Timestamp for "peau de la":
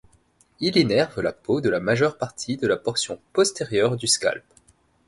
1.31-1.79